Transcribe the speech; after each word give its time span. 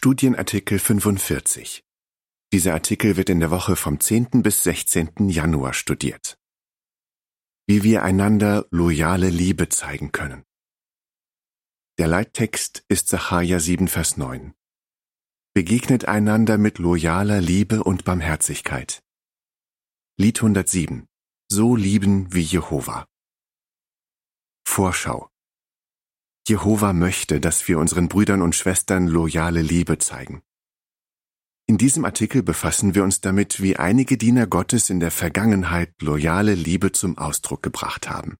Studienartikel 0.00 0.78
45. 0.78 1.82
Dieser 2.52 2.72
Artikel 2.74 3.16
wird 3.16 3.30
in 3.30 3.40
der 3.40 3.50
Woche 3.50 3.74
vom 3.74 3.98
10. 3.98 4.44
bis 4.44 4.62
16. 4.62 5.28
Januar 5.28 5.74
studiert. 5.74 6.38
Wie 7.66 7.82
wir 7.82 8.04
einander 8.04 8.64
loyale 8.70 9.28
Liebe 9.28 9.70
zeigen 9.70 10.12
können. 10.12 10.44
Der 11.98 12.06
Leittext 12.06 12.84
ist 12.86 13.08
Sacharja 13.08 13.58
7, 13.58 13.88
Vers 13.88 14.16
9. 14.16 14.54
Begegnet 15.52 16.04
einander 16.04 16.58
mit 16.58 16.78
loyaler 16.78 17.40
Liebe 17.40 17.82
und 17.82 18.04
Barmherzigkeit. 18.04 19.02
Lied 20.16 20.38
107. 20.38 21.08
So 21.48 21.74
lieben 21.74 22.32
wie 22.32 22.42
Jehova. 22.42 23.08
Vorschau. 24.64 25.28
Jehova 26.48 26.92
möchte, 26.92 27.40
dass 27.40 27.68
wir 27.68 27.78
unseren 27.78 28.08
Brüdern 28.08 28.42
und 28.42 28.54
Schwestern 28.54 29.06
loyale 29.06 29.62
Liebe 29.62 29.98
zeigen. 29.98 30.42
In 31.66 31.76
diesem 31.76 32.06
Artikel 32.06 32.42
befassen 32.42 32.94
wir 32.94 33.04
uns 33.04 33.20
damit, 33.20 33.60
wie 33.60 33.76
einige 33.76 34.16
Diener 34.16 34.46
Gottes 34.46 34.88
in 34.88 35.00
der 35.00 35.10
Vergangenheit 35.10 36.00
loyale 36.00 36.54
Liebe 36.54 36.92
zum 36.92 37.18
Ausdruck 37.18 37.62
gebracht 37.62 38.08
haben. 38.08 38.38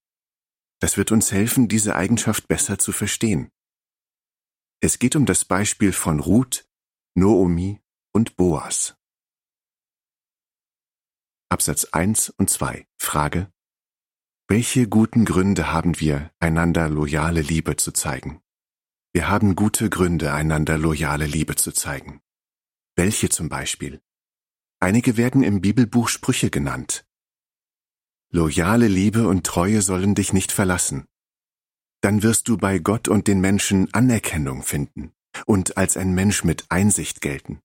Das 0.81 0.97
wird 0.97 1.12
uns 1.12 1.31
helfen, 1.31 1.69
diese 1.69 1.95
Eigenschaft 1.95 2.48
besser 2.48 2.79
zu 2.79 2.93
verstehen. 2.93 3.51
Es 4.81 4.98
geht 4.98 5.15
um 5.15 5.27
das 5.27 5.45
Beispiel 5.45 5.93
von 5.93 6.20
Ruth, 6.20 6.67
Noomi 7.15 7.81
und 8.12 8.37
Boas. 8.37 8.97
Absatz 11.51 11.84
1 11.87 12.31
und 12.31 12.48
2. 12.48 12.87
Frage. 12.97 13.53
Welche 14.51 14.88
guten 14.88 15.27
Gründe 15.27 15.75
haben 15.75 16.01
wir, 16.01 16.30
einander 16.41 16.89
loyale 16.89 17.43
Liebe 17.43 17.77
zu 17.77 17.93
zeigen? 17.93 18.41
Wir 19.12 19.29
haben 19.29 19.56
gute 19.56 19.91
Gründe, 19.91 20.33
einander 20.33 20.79
loyale 20.79 21.27
Liebe 21.27 21.55
zu 21.55 21.70
zeigen. 21.70 22.23
Welche 22.97 23.29
zum 23.29 23.51
Beispiel? 23.51 24.01
Einige 24.80 25.19
werden 25.19 25.42
im 25.42 25.61
Bibelbuch 25.61 26.08
Sprüche 26.08 26.48
genannt. 26.48 27.05
Loyale 28.31 28.89
Liebe 28.89 29.28
und 29.28 29.45
Treue 29.45 29.83
sollen 29.83 30.14
dich 30.14 30.33
nicht 30.33 30.51
verlassen. 30.51 31.05
Dann 32.01 32.23
wirst 32.23 32.48
du 32.48 32.56
bei 32.56 32.78
Gott 32.78 33.06
und 33.06 33.27
den 33.27 33.42
Menschen 33.42 33.92
Anerkennung 33.92 34.62
finden 34.62 35.12
und 35.45 35.77
als 35.77 35.98
ein 35.98 36.14
Mensch 36.14 36.42
mit 36.42 36.64
Einsicht 36.70 37.20
gelten. 37.20 37.61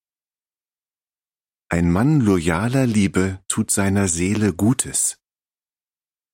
Ein 1.69 1.89
Mann 1.89 2.19
loyaler 2.19 2.85
Liebe 2.85 3.41
tut 3.47 3.71
seiner 3.71 4.09
Seele 4.09 4.51
Gutes 4.51 5.22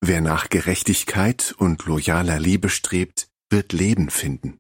Wer 0.02 0.22
nach 0.22 0.50
Gerechtigkeit 0.50 1.54
und 1.58 1.86
loyaler 1.86 2.40
Liebe 2.40 2.70
strebt, 2.70 3.30
wird 3.50 3.74
Leben 3.74 4.10
finden. 4.10 4.58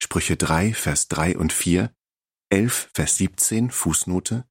Sprüche 0.00 0.36
3, 0.36 0.72
Vers 0.72 1.08
3 1.08 1.36
und 1.36 1.52
4, 1.52 1.92
11, 2.50 2.90
Vers 2.94 3.16
17, 3.16 3.70
Fußnote 3.70 4.46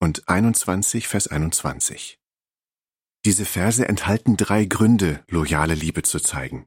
und 0.00 0.28
21, 0.28 1.06
Vers 1.06 1.28
21. 1.28 2.18
Diese 3.24 3.44
Verse 3.44 3.86
enthalten 3.86 4.36
drei 4.36 4.64
Gründe, 4.64 5.24
loyale 5.28 5.74
Liebe 5.74 6.02
zu 6.02 6.18
zeigen. 6.18 6.66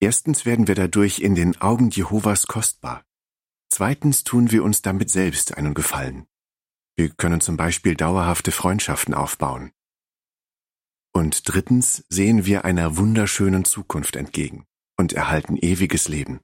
Erstens 0.00 0.44
werden 0.44 0.68
wir 0.68 0.74
dadurch 0.74 1.20
in 1.20 1.34
den 1.34 1.60
Augen 1.60 1.90
Jehovas 1.90 2.46
kostbar. 2.46 3.04
Zweitens 3.68 4.24
tun 4.24 4.50
wir 4.50 4.64
uns 4.64 4.82
damit 4.82 5.10
selbst 5.10 5.56
einen 5.56 5.74
Gefallen. 5.74 6.26
Wir 6.96 7.08
können 7.10 7.40
zum 7.40 7.56
Beispiel 7.56 7.94
dauerhafte 7.94 8.52
Freundschaften 8.52 9.14
aufbauen. 9.14 9.72
Und 11.12 11.48
drittens 11.48 12.04
sehen 12.08 12.46
wir 12.46 12.64
einer 12.64 12.96
wunderschönen 12.96 13.64
Zukunft 13.64 14.16
entgegen 14.16 14.64
und 14.96 15.12
erhalten 15.12 15.56
ewiges 15.56 16.08
Leben. 16.08 16.40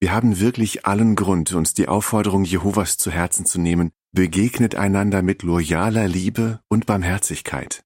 Wir 0.00 0.12
haben 0.12 0.38
wirklich 0.38 0.86
allen 0.86 1.16
Grund, 1.16 1.52
uns 1.52 1.74
die 1.74 1.88
Aufforderung 1.88 2.44
Jehovas 2.44 2.98
zu 2.98 3.10
Herzen 3.10 3.46
zu 3.46 3.60
nehmen, 3.60 3.90
begegnet 4.12 4.74
einander 4.74 5.22
mit 5.22 5.42
loyaler 5.42 6.06
Liebe 6.06 6.60
und 6.68 6.86
Barmherzigkeit. 6.86 7.84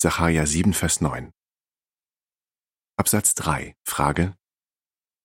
Sacharja 0.00 0.46
7, 0.46 0.72
Vers 0.72 1.00
9. 1.00 1.30
Absatz 2.96 3.34
3. 3.34 3.76
Frage. 3.84 4.36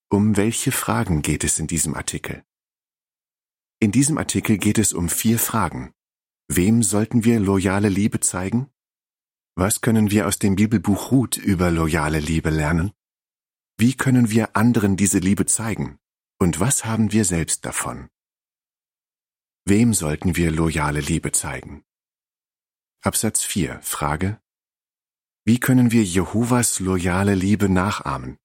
Um 0.09 0.37
welche 0.37 0.71
Fragen 0.71 1.21
geht 1.21 1.43
es 1.43 1.59
in 1.59 1.67
diesem 1.67 1.95
Artikel? 1.95 2.43
In 3.79 3.91
diesem 3.91 4.17
Artikel 4.17 4.57
geht 4.57 4.77
es 4.77 4.93
um 4.93 5.09
vier 5.09 5.39
Fragen. 5.39 5.91
Wem 6.47 6.81
sollten 6.83 7.25
wir 7.25 7.39
loyale 7.39 7.89
Liebe 7.89 8.19
zeigen? 8.19 8.69
Was 9.59 9.81
können 9.81 10.11
wir 10.11 10.27
aus 10.27 10.37
dem 10.37 10.55
Bibelbuch 10.55 11.09
Ruth 11.09 11.35
über 11.35 11.71
loyale 11.71 12.19
Liebe 12.19 12.51
lernen? 12.51 12.91
Wie 13.75 13.95
können 13.95 14.29
wir 14.29 14.55
anderen 14.55 14.97
diese 14.97 15.17
Liebe 15.17 15.47
zeigen? 15.47 15.97
Und 16.37 16.59
was 16.59 16.85
haben 16.85 17.11
wir 17.11 17.25
selbst 17.25 17.65
davon? 17.65 18.07
Wem 19.65 19.95
sollten 19.95 20.35
wir 20.35 20.51
loyale 20.51 20.99
Liebe 20.99 21.31
zeigen? 21.31 21.83
Absatz 23.01 23.43
4. 23.45 23.79
Frage. 23.81 24.39
Wie 25.43 25.59
können 25.59 25.91
wir 25.91 26.03
Jehovas 26.03 26.79
loyale 26.79 27.33
Liebe 27.33 27.67
nachahmen? 27.67 28.37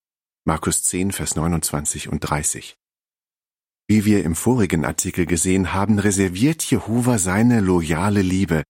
Markus 0.47 0.83
10, 0.83 1.13
Vers 1.13 1.37
29 1.37 2.09
und 2.09 2.21
30. 2.21 2.79
Wie 3.87 4.07
wir 4.07 4.25
im 4.25 4.35
vorigen 4.35 4.87
Artikel 4.87 5.27
gesehen 5.27 5.75
haben, 5.75 5.99
reserviert 5.99 6.63
Jehova 6.63 7.19
seine 7.19 7.61
loyale 7.61 8.23
Liebe 8.23 8.63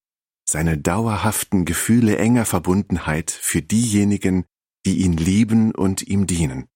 seine 0.53 0.77
dauerhaften 0.77 1.65
Gefühle 1.65 2.17
enger 2.19 2.45
Verbundenheit 2.45 3.31
für 3.31 3.63
diejenigen, 3.63 4.45
die 4.85 4.99
ihn 4.99 5.17
lieben 5.17 5.73
und 5.73 6.03
ihm 6.03 6.27
dienen. 6.27 6.67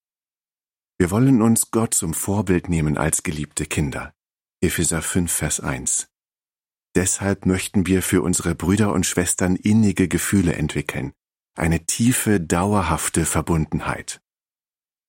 Wir 0.98 1.12
wollen 1.12 1.44
uns 1.44 1.70
Gott 1.70 1.94
zum 1.94 2.16
Vorbild 2.16 2.70
nehmen 2.70 2.98
als 2.98 3.22
geliebte 3.22 3.68
Kinder. 3.68 4.16
Epheser 4.62 5.04
5, 5.04 5.32
Vers 5.32 5.60
1. 5.60 6.08
Deshalb 6.96 7.46
möchten 7.46 7.86
wir 7.86 8.02
für 8.02 8.24
unsere 8.24 8.56
Brüder 8.56 8.92
und 8.94 9.06
Schwestern 9.06 9.56
innige 9.56 10.08
Gefühle 10.08 10.54
entwickeln, 10.54 11.14
eine 11.56 11.86
tiefe, 11.86 12.42
dauerhafte 12.42 13.26
Verbundenheit. 13.26 14.22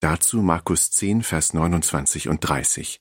Dazu 0.01 0.43
Markus 0.43 0.91
10, 0.91 1.23
Vers 1.23 1.55
29 1.55 2.29
und 2.29 2.41
30. 2.41 3.01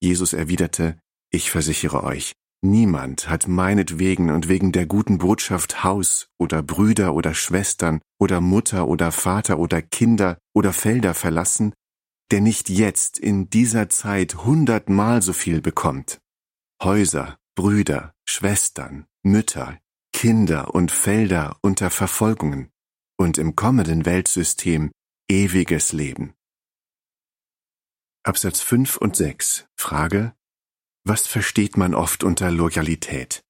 Jesus 0.00 0.32
erwiderte, 0.32 0.98
ich 1.30 1.52
versichere 1.52 2.02
euch, 2.02 2.34
Niemand 2.62 3.28
hat 3.28 3.48
meinetwegen 3.48 4.30
und 4.30 4.48
wegen 4.48 4.72
der 4.72 4.86
guten 4.86 5.18
Botschaft 5.18 5.84
Haus 5.84 6.28
oder 6.38 6.62
Brüder 6.62 7.14
oder 7.14 7.34
Schwestern 7.34 8.00
oder 8.18 8.40
Mutter 8.40 8.88
oder 8.88 9.12
Vater 9.12 9.58
oder 9.58 9.82
Kinder 9.82 10.38
oder 10.54 10.72
Felder 10.72 11.14
verlassen, 11.14 11.74
der 12.30 12.40
nicht 12.40 12.68
jetzt 12.68 13.18
in 13.18 13.50
dieser 13.50 13.88
Zeit 13.88 14.44
hundertmal 14.44 15.22
so 15.22 15.32
viel 15.32 15.60
bekommt. 15.60 16.18
Häuser, 16.82 17.38
Brüder, 17.54 18.12
Schwestern, 18.24 19.06
Mütter, 19.22 19.78
Kinder 20.12 20.74
und 20.74 20.90
Felder 20.90 21.56
unter 21.62 21.90
Verfolgungen 21.90 22.70
und 23.18 23.38
im 23.38 23.54
kommenden 23.54 24.06
Weltsystem 24.06 24.90
ewiges 25.28 25.92
Leben. 25.92 26.34
Absatz 28.24 28.60
5 28.60 28.96
und 28.96 29.14
6 29.14 29.68
Frage 29.76 30.35
was 31.08 31.26
versteht 31.28 31.76
man 31.76 31.94
oft 31.94 32.24
unter 32.24 32.50
Loyalität? 32.50 33.40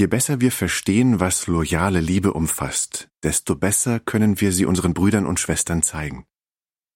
Je 0.00 0.06
besser 0.06 0.40
wir 0.40 0.50
verstehen, 0.50 1.20
was 1.20 1.46
loyale 1.46 2.00
Liebe 2.00 2.32
umfasst, 2.32 3.08
desto 3.22 3.54
besser 3.54 4.00
können 4.00 4.40
wir 4.40 4.52
sie 4.52 4.64
unseren 4.64 4.94
Brüdern 4.94 5.26
und 5.26 5.38
Schwestern 5.38 5.82
zeigen. 5.82 6.26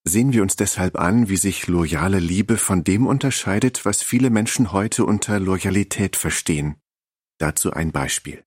Sehen 0.04 0.32
wir 0.32 0.42
uns 0.42 0.56
deshalb 0.56 0.98
an, 0.98 1.28
wie 1.28 1.36
sich 1.36 1.68
loyale 1.68 2.18
Liebe 2.18 2.56
von 2.56 2.82
dem 2.82 3.06
unterscheidet, 3.06 3.84
was 3.84 4.02
viele 4.02 4.30
Menschen 4.30 4.72
heute 4.72 5.04
unter 5.04 5.38
Loyalität 5.38 6.16
verstehen. 6.16 6.76
Dazu 7.38 7.72
ein 7.72 7.92
Beispiel. 7.92 8.44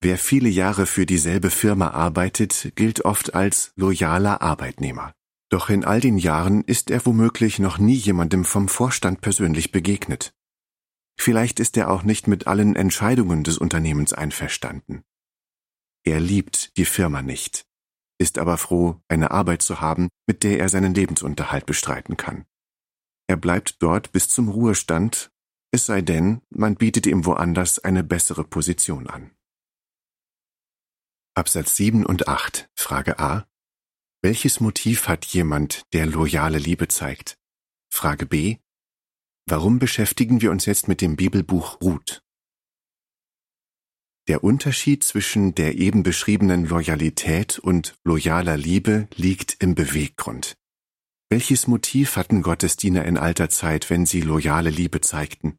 Wer 0.00 0.18
viele 0.18 0.48
Jahre 0.48 0.86
für 0.86 1.06
dieselbe 1.06 1.50
Firma 1.50 1.90
arbeitet, 1.90 2.72
gilt 2.74 3.04
oft 3.04 3.34
als 3.34 3.72
loyaler 3.76 4.42
Arbeitnehmer. 4.42 5.14
Doch 5.54 5.70
in 5.70 5.84
all 5.84 6.00
den 6.00 6.18
Jahren 6.18 6.64
ist 6.64 6.90
er 6.90 7.06
womöglich 7.06 7.60
noch 7.60 7.78
nie 7.78 7.94
jemandem 7.94 8.44
vom 8.44 8.66
Vorstand 8.66 9.20
persönlich 9.20 9.70
begegnet. 9.70 10.34
Vielleicht 11.16 11.60
ist 11.60 11.76
er 11.76 11.92
auch 11.92 12.02
nicht 12.02 12.26
mit 12.26 12.48
allen 12.48 12.74
Entscheidungen 12.74 13.44
des 13.44 13.58
Unternehmens 13.58 14.12
einverstanden. 14.12 15.04
Er 16.02 16.18
liebt 16.18 16.76
die 16.76 16.84
Firma 16.84 17.22
nicht, 17.22 17.68
ist 18.18 18.38
aber 18.38 18.58
froh, 18.58 19.00
eine 19.06 19.30
Arbeit 19.30 19.62
zu 19.62 19.80
haben, 19.80 20.08
mit 20.26 20.42
der 20.42 20.58
er 20.58 20.68
seinen 20.68 20.92
Lebensunterhalt 20.92 21.66
bestreiten 21.66 22.16
kann. 22.16 22.46
Er 23.28 23.36
bleibt 23.36 23.80
dort 23.80 24.10
bis 24.10 24.28
zum 24.28 24.48
Ruhestand, 24.48 25.30
es 25.70 25.86
sei 25.86 26.02
denn, 26.02 26.42
man 26.50 26.74
bietet 26.74 27.06
ihm 27.06 27.26
woanders 27.26 27.78
eine 27.78 28.02
bessere 28.02 28.42
Position 28.42 29.06
an. 29.06 29.30
Absatz 31.36 31.76
7 31.76 32.04
und 32.04 32.26
8, 32.26 32.68
Frage 32.74 33.20
A. 33.20 33.46
Welches 34.24 34.58
Motiv 34.58 35.06
hat 35.06 35.26
jemand, 35.26 35.82
der 35.92 36.06
loyale 36.06 36.56
Liebe 36.56 36.88
zeigt? 36.88 37.36
Frage 37.92 38.24
B. 38.24 38.56
Warum 39.44 39.78
beschäftigen 39.78 40.40
wir 40.40 40.50
uns 40.50 40.64
jetzt 40.64 40.88
mit 40.88 41.02
dem 41.02 41.14
Bibelbuch 41.14 41.78
Ruth? 41.82 42.22
Der 44.26 44.42
Unterschied 44.42 45.04
zwischen 45.04 45.54
der 45.54 45.76
eben 45.76 46.02
beschriebenen 46.02 46.64
Loyalität 46.64 47.58
und 47.58 47.98
loyaler 48.02 48.56
Liebe 48.56 49.08
liegt 49.14 49.62
im 49.62 49.74
Beweggrund. 49.74 50.56
Welches 51.28 51.66
Motiv 51.66 52.16
hatten 52.16 52.40
Gottesdiener 52.40 53.04
in 53.04 53.18
alter 53.18 53.50
Zeit, 53.50 53.90
wenn 53.90 54.06
sie 54.06 54.22
loyale 54.22 54.70
Liebe 54.70 55.02
zeigten? 55.02 55.58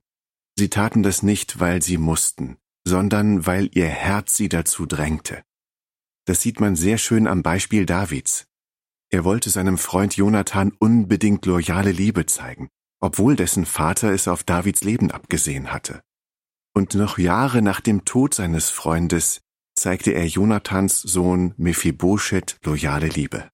Sie 0.57 0.71
taten 0.71 1.03
das 1.03 1.21
nicht, 1.21 1.59
weil 1.59 1.83
sie 1.83 1.99
mussten, 1.99 2.57
sondern 2.83 3.45
weil 3.45 3.69
ihr 3.75 3.89
Herz 3.89 4.33
sie 4.33 4.49
dazu 4.49 4.87
drängte. 4.87 5.43
Das 6.25 6.41
sieht 6.41 6.59
man 6.59 6.75
sehr 6.75 6.97
schön 6.97 7.27
am 7.27 7.43
Beispiel 7.43 7.85
Davids. 7.85 8.47
Er 9.09 9.23
wollte 9.23 9.49
seinem 9.49 9.77
Freund 9.77 10.15
Jonathan 10.17 10.71
unbedingt 10.79 11.45
loyale 11.45 11.91
Liebe 11.91 12.25
zeigen, 12.25 12.69
obwohl 12.99 13.35
dessen 13.35 13.65
Vater 13.65 14.11
es 14.11 14.27
auf 14.27 14.43
Davids 14.43 14.83
Leben 14.83 15.11
abgesehen 15.11 15.71
hatte. 15.71 16.01
Und 16.73 16.95
noch 16.95 17.17
Jahre 17.17 17.61
nach 17.61 17.79
dem 17.81 18.03
Tod 18.03 18.33
seines 18.33 18.69
Freundes 18.69 19.41
zeigte 19.75 20.11
er 20.11 20.25
Jonathans 20.25 21.01
Sohn 21.01 21.53
Mephibosheth 21.57 22.57
loyale 22.63 23.07
Liebe. 23.07 23.49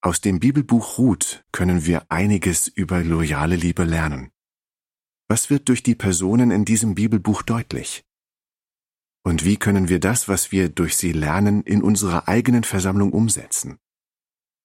Aus 0.00 0.20
dem 0.20 0.38
Bibelbuch 0.38 0.98
Ruth 0.98 1.44
können 1.50 1.84
wir 1.86 2.06
einiges 2.08 2.68
über 2.68 3.02
loyale 3.02 3.56
Liebe 3.56 3.84
lernen. 3.84 4.30
Was 5.28 5.50
wird 5.50 5.68
durch 5.68 5.82
die 5.82 5.94
Personen 5.94 6.50
in 6.50 6.64
diesem 6.64 6.94
Bibelbuch 6.94 7.42
deutlich? 7.42 8.04
Und 9.24 9.44
wie 9.44 9.56
können 9.56 9.88
wir 9.88 10.00
das, 10.00 10.28
was 10.28 10.52
wir 10.52 10.68
durch 10.68 10.96
sie 10.96 11.12
lernen, 11.12 11.62
in 11.62 11.82
unserer 11.82 12.28
eigenen 12.28 12.64
Versammlung 12.64 13.12
umsetzen? 13.12 13.78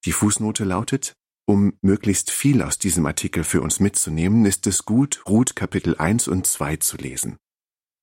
Die 0.05 0.11
Fußnote 0.11 0.65
lautet, 0.65 1.13
um 1.45 1.77
möglichst 1.81 2.31
viel 2.31 2.61
aus 2.61 2.77
diesem 2.77 3.05
Artikel 3.05 3.43
für 3.43 3.61
uns 3.61 3.79
mitzunehmen, 3.79 4.45
ist 4.45 4.67
es 4.67 4.85
gut, 4.85 5.23
Ruth 5.27 5.55
Kapitel 5.55 5.97
1 5.97 6.27
und 6.27 6.45
2 6.45 6.77
zu 6.77 6.97
lesen. 6.97 7.37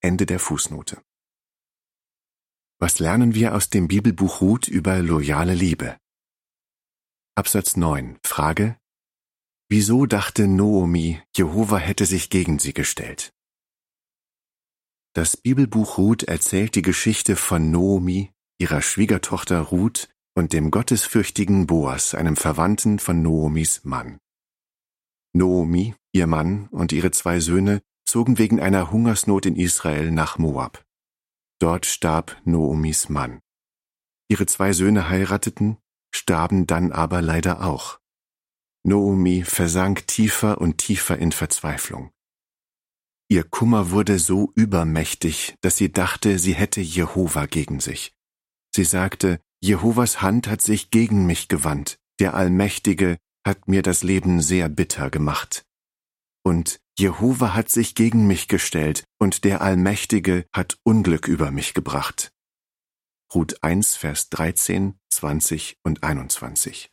Ende 0.00 0.24
der 0.24 0.38
Fußnote. 0.38 1.02
Was 2.78 2.98
lernen 2.98 3.34
wir 3.34 3.54
aus 3.54 3.68
dem 3.68 3.88
Bibelbuch 3.88 4.40
Ruth 4.40 4.66
über 4.68 5.00
loyale 5.00 5.54
Liebe? 5.54 5.98
Absatz 7.34 7.76
9. 7.76 8.18
Frage. 8.24 8.78
Wieso 9.68 10.06
dachte 10.06 10.48
Noomi, 10.48 11.22
Jehova 11.36 11.78
hätte 11.78 12.06
sich 12.06 12.30
gegen 12.30 12.58
sie 12.58 12.72
gestellt? 12.72 13.32
Das 15.12 15.36
Bibelbuch 15.36 15.98
Ruth 15.98 16.22
erzählt 16.22 16.74
die 16.74 16.82
Geschichte 16.82 17.36
von 17.36 17.70
Noomi, 17.70 18.32
ihrer 18.58 18.80
Schwiegertochter 18.80 19.60
Ruth 19.60 20.08
und 20.40 20.54
dem 20.54 20.70
gottesfürchtigen 20.70 21.66
Boas, 21.66 22.14
einem 22.14 22.34
Verwandten 22.34 22.98
von 22.98 23.20
Noomis 23.20 23.84
Mann. 23.84 24.18
Noomi, 25.34 25.94
ihr 26.12 26.26
Mann 26.26 26.66
und 26.68 26.92
ihre 26.92 27.10
zwei 27.10 27.40
Söhne 27.40 27.82
zogen 28.06 28.38
wegen 28.38 28.58
einer 28.58 28.90
Hungersnot 28.90 29.44
in 29.44 29.54
Israel 29.54 30.10
nach 30.10 30.38
Moab. 30.38 30.82
Dort 31.58 31.84
starb 31.84 32.40
Noomis 32.46 33.10
Mann. 33.10 33.40
Ihre 34.28 34.46
zwei 34.46 34.72
Söhne 34.72 35.10
heirateten, 35.10 35.76
starben 36.10 36.66
dann 36.66 36.90
aber 36.90 37.20
leider 37.20 37.62
auch. 37.62 38.00
Noomi 38.82 39.44
versank 39.44 40.06
tiefer 40.06 40.58
und 40.58 40.78
tiefer 40.78 41.18
in 41.18 41.32
Verzweiflung. 41.32 42.12
Ihr 43.28 43.44
Kummer 43.44 43.90
wurde 43.90 44.18
so 44.18 44.52
übermächtig, 44.54 45.54
dass 45.60 45.76
sie 45.76 45.92
dachte, 45.92 46.38
sie 46.38 46.54
hätte 46.54 46.80
Jehova 46.80 47.44
gegen 47.44 47.78
sich. 47.78 48.14
Sie 48.74 48.84
sagte, 48.84 49.38
Jehovas 49.62 50.22
Hand 50.22 50.48
hat 50.48 50.62
sich 50.62 50.90
gegen 50.90 51.26
mich 51.26 51.48
gewandt, 51.48 51.98
der 52.18 52.34
Allmächtige 52.34 53.18
hat 53.44 53.68
mir 53.68 53.82
das 53.82 54.02
Leben 54.02 54.40
sehr 54.40 54.68
bitter 54.70 55.10
gemacht. 55.10 55.66
Und 56.42 56.80
Jehova 56.98 57.54
hat 57.54 57.68
sich 57.68 57.94
gegen 57.94 58.26
mich 58.26 58.48
gestellt, 58.48 59.04
und 59.18 59.44
der 59.44 59.60
Allmächtige 59.60 60.46
hat 60.52 60.78
Unglück 60.82 61.28
über 61.28 61.50
mich 61.50 61.74
gebracht. 61.74 62.32
Ruth 63.34 63.62
1, 63.62 63.96
Vers 63.96 64.30
13, 64.30 64.98
20 65.10 65.78
und 65.82 66.02
21. 66.02 66.90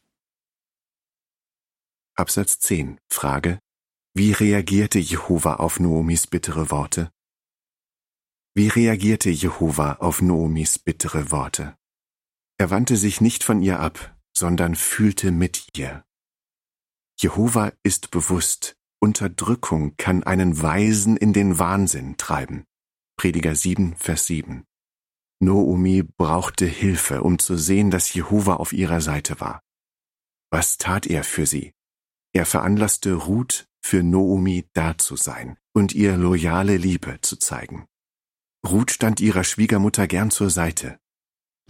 Absatz 2.15 2.59
10. 2.59 2.99
Frage. 3.09 3.59
Wie 4.13 4.33
reagierte 4.33 4.99
Jehova 4.99 5.55
auf 5.55 5.79
Noomis 5.79 6.27
bittere 6.27 6.69
Worte? 6.69 7.11
Wie 8.55 8.67
reagierte 8.67 9.29
Jehova 9.29 9.93
auf 9.93 10.21
Noomis 10.21 10.79
bittere 10.79 11.31
Worte? 11.31 11.77
Er 12.57 12.69
wandte 12.69 12.97
sich 12.97 13.21
nicht 13.21 13.43
von 13.43 13.61
ihr 13.61 13.79
ab, 13.79 14.17
sondern 14.35 14.75
fühlte 14.75 15.31
mit 15.31 15.77
ihr. 15.77 16.05
Jehova 17.19 17.71
ist 17.83 18.11
bewusst, 18.11 18.75
Unterdrückung 18.99 19.95
kann 19.97 20.23
einen 20.23 20.61
Weisen 20.61 21.17
in 21.17 21.33
den 21.33 21.59
Wahnsinn 21.59 22.17
treiben. 22.17 22.65
Prediger 23.15 23.55
7, 23.55 23.95
Vers 23.95 24.25
7. 24.25 24.65
Noomi 25.39 26.03
brauchte 26.03 26.65
Hilfe, 26.65 27.21
um 27.21 27.37
zu 27.37 27.57
sehen, 27.57 27.91
dass 27.91 28.13
Jehova 28.13 28.55
auf 28.55 28.73
ihrer 28.73 29.01
Seite 29.01 29.39
war. 29.39 29.61
Was 30.49 30.77
tat 30.77 31.05
er 31.05 31.23
für 31.23 31.45
sie? 31.45 31.73
Er 32.33 32.45
veranlasste 32.45 33.13
Ruth 33.13 33.67
für 33.81 34.01
Noomi 34.01 34.67
da 34.73 34.97
zu 34.97 35.15
sein 35.15 35.57
und 35.73 35.93
ihr 35.93 36.17
loyale 36.17 36.77
Liebe 36.77 37.19
zu 37.21 37.37
zeigen. 37.37 37.85
Ruth 38.67 38.91
stand 38.91 39.19
ihrer 39.19 39.43
Schwiegermutter 39.43 40.07
gern 40.07 40.31
zur 40.31 40.49
Seite. 40.49 40.99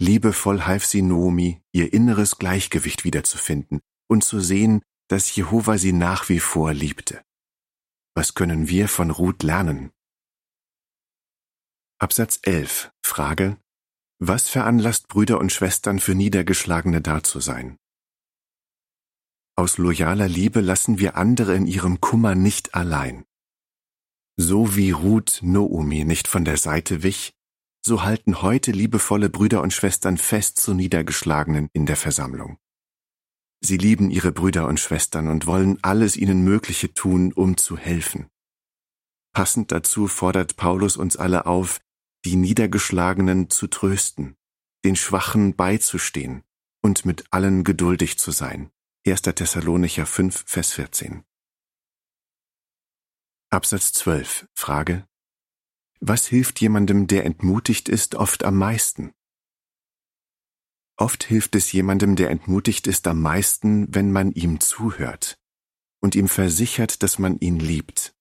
Liebevoll 0.00 0.62
half 0.62 0.86
sie 0.86 1.02
Noomi, 1.02 1.60
ihr 1.72 1.92
inneres 1.92 2.38
Gleichgewicht 2.38 3.04
wiederzufinden 3.04 3.80
und 4.08 4.22
zu 4.22 4.40
sehen, 4.40 4.82
dass 5.08 5.34
Jehova 5.34 5.76
sie 5.76 5.92
nach 5.92 6.28
wie 6.28 6.40
vor 6.40 6.72
liebte. 6.72 7.22
Was 8.14 8.34
können 8.34 8.68
wir 8.68 8.88
von 8.88 9.10
Ruth 9.10 9.42
lernen? 9.42 9.90
Absatz 11.98 12.38
11. 12.42 12.92
Frage. 13.04 13.58
Was 14.20 14.48
veranlasst 14.48 15.08
Brüder 15.08 15.38
und 15.38 15.52
Schwestern 15.52 15.98
für 15.98 16.14
Niedergeschlagene 16.14 17.00
da 17.00 17.22
zu 17.22 17.40
sein? 17.40 17.76
Aus 19.56 19.78
loyaler 19.78 20.28
Liebe 20.28 20.60
lassen 20.60 21.00
wir 21.00 21.16
andere 21.16 21.56
in 21.56 21.66
ihrem 21.66 22.00
Kummer 22.00 22.36
nicht 22.36 22.74
allein. 22.74 23.24
So 24.36 24.76
wie 24.76 24.92
Ruth 24.92 25.40
Noomi 25.42 26.04
nicht 26.04 26.28
von 26.28 26.44
der 26.44 26.56
Seite 26.56 27.02
wich, 27.02 27.34
so 27.88 28.02
halten 28.02 28.42
heute 28.42 28.70
liebevolle 28.70 29.30
Brüder 29.30 29.62
und 29.62 29.72
Schwestern 29.72 30.18
fest 30.18 30.58
zu 30.58 30.74
Niedergeschlagenen 30.74 31.70
in 31.72 31.86
der 31.86 31.96
Versammlung. 31.96 32.58
Sie 33.60 33.78
lieben 33.78 34.10
ihre 34.10 34.30
Brüder 34.30 34.68
und 34.68 34.78
Schwestern 34.78 35.28
und 35.28 35.46
wollen 35.46 35.78
alles 35.82 36.16
ihnen 36.16 36.44
Mögliche 36.44 36.92
tun, 36.92 37.32
um 37.32 37.56
zu 37.56 37.76
helfen. 37.76 38.28
Passend 39.32 39.72
dazu 39.72 40.06
fordert 40.06 40.56
Paulus 40.56 40.96
uns 40.96 41.16
alle 41.16 41.46
auf, 41.46 41.80
die 42.24 42.36
Niedergeschlagenen 42.36 43.48
zu 43.48 43.66
trösten, 43.66 44.36
den 44.84 44.94
Schwachen 44.94 45.56
beizustehen 45.56 46.44
und 46.82 47.06
mit 47.06 47.24
allen 47.32 47.64
geduldig 47.64 48.18
zu 48.18 48.30
sein. 48.30 48.70
1. 49.06 49.22
Thessalonicher 49.22 50.04
5, 50.04 50.44
Vers 50.46 50.72
14. 50.74 51.24
Absatz 53.50 53.94
12. 53.94 54.46
Frage. 54.54 55.07
Was 56.00 56.26
hilft 56.26 56.60
jemandem, 56.60 57.06
der 57.06 57.24
entmutigt 57.24 57.88
ist, 57.88 58.14
oft 58.14 58.44
am 58.44 58.56
meisten? 58.56 59.12
Oft 60.96 61.24
hilft 61.24 61.54
es 61.54 61.70
jemandem, 61.72 62.16
der 62.16 62.30
entmutigt 62.30 62.86
ist, 62.86 63.06
am 63.06 63.20
meisten, 63.20 63.92
wenn 63.94 64.10
man 64.10 64.32
ihm 64.32 64.60
zuhört 64.60 65.38
und 66.00 66.14
ihm 66.14 66.28
versichert, 66.28 67.02
dass 67.02 67.18
man 67.18 67.38
ihn 67.38 67.58
liebt. 67.58 68.14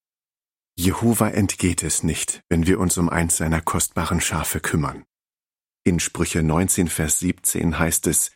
Jehova 0.76 1.30
entgeht 1.30 1.82
es 1.82 2.04
nicht, 2.04 2.44
wenn 2.50 2.68
wir 2.68 2.80
uns 2.80 2.98
um 2.98 3.10
eins 3.10 3.38
seiner 3.38 3.62
kostbaren 3.62 4.22
Schafe 4.22 4.60
kümmern. 4.60 5.06
In 5.84 6.00
Sprüche 6.00 6.44
19, 6.44 6.88
Vers 6.88 7.20
17 7.20 7.80
heißt 7.80 8.08
es, 8.08 8.32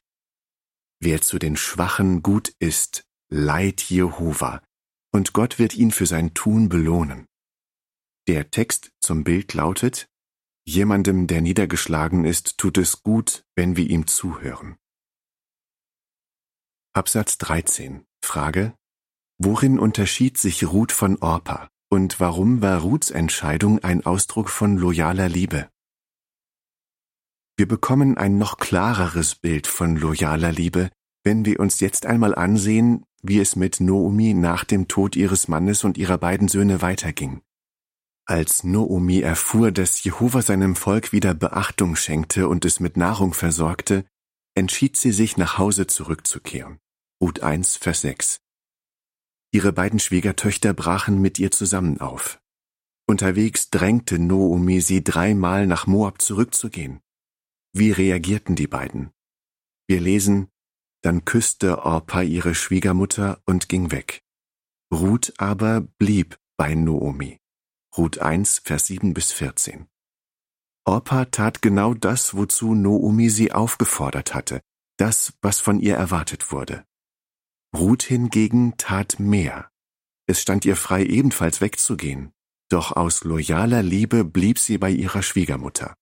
Wer 0.99 1.21
zu 1.21 1.37
den 1.37 1.55
Schwachen 1.55 2.23
gut 2.23 2.53
ist, 2.59 3.03
leiht 3.29 3.81
Jehova, 3.81 4.63
und 5.11 5.33
Gott 5.33 5.59
wird 5.59 5.75
ihn 5.75 5.91
für 5.91 6.05
sein 6.05 6.33
Tun 6.33 6.69
belohnen. 6.69 7.27
Der 8.27 8.51
Text 8.51 8.91
zum 8.99 9.23
Bild 9.23 9.53
lautet, 9.53 10.07
Jemandem, 10.63 11.25
der 11.25 11.41
niedergeschlagen 11.41 12.23
ist, 12.23 12.57
tut 12.57 12.77
es 12.77 13.01
gut, 13.01 13.45
wenn 13.55 13.75
wir 13.77 13.89
ihm 13.89 14.05
zuhören. 14.05 14.77
Absatz 16.93 17.37
13. 17.39 18.05
Frage. 18.23 18.75
Worin 19.39 19.79
unterschied 19.79 20.37
sich 20.37 20.67
Ruth 20.67 20.91
von 20.91 21.17
Orpa 21.17 21.69
und 21.89 22.19
warum 22.19 22.61
war 22.61 22.81
Ruths 22.81 23.09
Entscheidung 23.09 23.79
ein 23.79 24.05
Ausdruck 24.05 24.49
von 24.49 24.77
loyaler 24.77 25.27
Liebe? 25.27 25.69
Wir 27.57 27.67
bekommen 27.67 28.17
ein 28.17 28.37
noch 28.37 28.57
klareres 28.57 29.35
Bild 29.35 29.67
von 29.67 29.95
loyaler 29.97 30.51
Liebe, 30.51 30.89
wenn 31.23 31.43
wir 31.43 31.59
uns 31.59 31.79
jetzt 31.79 32.05
einmal 32.05 32.35
ansehen, 32.35 33.03
wie 33.23 33.39
es 33.39 33.55
mit 33.55 33.79
Noomi 33.79 34.33
nach 34.35 34.63
dem 34.63 34.87
Tod 34.87 35.15
ihres 35.15 35.47
Mannes 35.47 35.83
und 35.83 35.97
ihrer 35.97 36.17
beiden 36.17 36.47
Söhne 36.47 36.81
weiterging. 36.81 37.41
Als 38.31 38.63
Noomi 38.63 39.19
erfuhr, 39.19 39.73
dass 39.73 40.05
Jehova 40.05 40.41
seinem 40.41 40.77
Volk 40.77 41.11
wieder 41.11 41.33
Beachtung 41.33 41.97
schenkte 41.97 42.47
und 42.47 42.63
es 42.63 42.79
mit 42.79 42.95
Nahrung 42.95 43.33
versorgte, 43.33 44.05
entschied 44.55 44.95
sie 44.95 45.11
sich, 45.11 45.35
nach 45.35 45.57
Hause 45.57 45.85
zurückzukehren. 45.85 46.79
Ruth 47.19 47.41
1, 47.41 47.75
Vers 47.75 47.99
6. 48.03 48.39
Ihre 49.51 49.73
beiden 49.73 49.99
Schwiegertöchter 49.99 50.73
brachen 50.73 51.19
mit 51.19 51.39
ihr 51.39 51.51
zusammen 51.51 51.99
auf. 51.99 52.41
Unterwegs 53.05 53.69
drängte 53.69 54.17
Noomi 54.17 54.79
sie 54.79 55.03
dreimal 55.03 55.67
nach 55.67 55.85
Moab 55.85 56.21
zurückzugehen. 56.21 57.01
Wie 57.73 57.91
reagierten 57.91 58.55
die 58.55 58.67
beiden? 58.67 59.11
Wir 59.87 59.99
lesen, 59.99 60.47
Dann 61.01 61.25
küsste 61.25 61.79
Orpa 61.79 62.21
ihre 62.21 62.55
Schwiegermutter 62.55 63.41
und 63.45 63.67
ging 63.67 63.91
weg. 63.91 64.23
Ruth 64.89 65.33
aber 65.37 65.81
blieb 65.81 66.39
bei 66.55 66.75
Noomi. 66.75 67.40
Ruth 67.97 68.19
1, 68.19 68.59
Vers 68.59 68.87
7 68.87 69.13
bis 69.13 69.33
14. 69.33 69.85
Orpa 70.85 71.25
tat 71.25 71.61
genau 71.61 71.93
das, 71.93 72.35
wozu 72.35 72.73
Noomi 72.73 73.29
sie 73.29 73.51
aufgefordert 73.51 74.33
hatte, 74.33 74.61
das, 74.97 75.33
was 75.41 75.59
von 75.59 75.79
ihr 75.79 75.95
erwartet 75.95 76.53
wurde. 76.53 76.85
Ruth 77.75 78.03
hingegen 78.03 78.77
tat 78.77 79.19
mehr. 79.19 79.69
Es 80.25 80.41
stand 80.41 80.63
ihr 80.63 80.77
frei, 80.77 81.03
ebenfalls 81.03 81.59
wegzugehen, 81.59 82.31
doch 82.69 82.93
aus 82.93 83.25
loyaler 83.25 83.83
Liebe 83.83 84.23
blieb 84.23 84.57
sie 84.57 84.77
bei 84.77 84.89
ihrer 84.89 85.21
Schwiegermutter. 85.21 85.93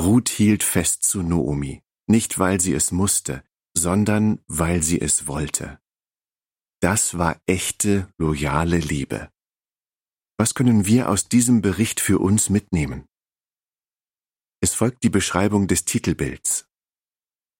Ruth 0.00 0.28
hielt 0.28 0.62
fest 0.62 1.02
zu 1.02 1.22
Noomi, 1.22 1.82
nicht 2.06 2.38
weil 2.38 2.60
sie 2.60 2.74
es 2.74 2.92
musste, 2.92 3.42
sondern 3.76 4.38
weil 4.46 4.84
sie 4.84 5.00
es 5.00 5.26
wollte. 5.26 5.80
Das 6.80 7.18
war 7.18 7.40
echte, 7.46 8.08
loyale 8.18 8.78
Liebe. 8.78 9.31
Was 10.42 10.54
können 10.54 10.86
wir 10.86 11.08
aus 11.08 11.28
diesem 11.28 11.62
Bericht 11.62 12.00
für 12.00 12.18
uns 12.18 12.50
mitnehmen? 12.50 13.06
Es 14.60 14.74
folgt 14.74 15.04
die 15.04 15.08
Beschreibung 15.08 15.68
des 15.68 15.84
Titelbilds. 15.84 16.66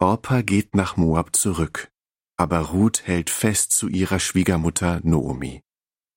Orpa 0.00 0.42
geht 0.42 0.74
nach 0.74 0.96
Moab 0.96 1.36
zurück, 1.36 1.92
aber 2.36 2.58
Ruth 2.58 3.06
hält 3.06 3.30
fest 3.30 3.70
zu 3.70 3.86
ihrer 3.86 4.18
Schwiegermutter 4.18 5.00
Noomi. 5.04 5.62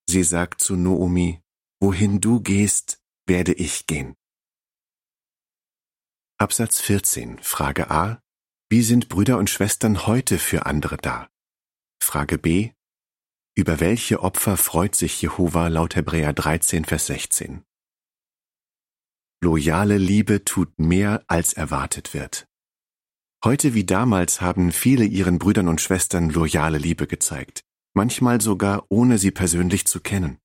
Sie 0.09 0.23
sagt 0.23 0.59
zu 0.59 0.75
Noomi, 0.75 1.39
Wohin 1.79 2.19
du 2.19 2.41
gehst, 2.41 2.99
werde 3.27 3.53
ich 3.53 3.85
gehen. 3.85 4.15
Absatz 6.39 6.81
14, 6.81 7.37
Frage 7.43 7.91
A. 7.91 8.23
Wie 8.71 8.81
sind 8.81 9.07
Brüder 9.07 9.37
und 9.37 9.51
Schwestern 9.51 10.07
heute 10.07 10.39
für 10.39 10.65
andere 10.65 10.97
da? 10.97 11.29
Frage 12.01 12.39
B. 12.39 12.71
Über 13.57 13.79
welche 13.79 14.21
Opfer 14.21 14.57
freut 14.57 14.95
sich 14.95 15.21
Jehova 15.21 15.69
laut 15.69 15.95
Hebräer 15.95 16.33
13, 16.33 16.83
Vers 16.83 17.05
16? 17.05 17.63
Loyale 19.41 19.97
Liebe 19.97 20.43
tut 20.43 20.77
mehr, 20.77 21.23
als 21.27 21.53
erwartet 21.53 22.13
wird. 22.13 22.49
Heute 23.45 23.73
wie 23.73 23.85
damals 23.85 24.41
haben 24.41 24.73
viele 24.73 25.05
ihren 25.05 25.39
Brüdern 25.39 25.69
und 25.69 25.79
Schwestern 25.79 26.29
loyale 26.29 26.79
Liebe 26.79 27.07
gezeigt, 27.07 27.63
manchmal 27.93 28.41
sogar 28.41 28.87
ohne 28.89 29.17
sie 29.17 29.31
persönlich 29.31 29.87
zu 29.87 30.01
kennen. 30.01 30.37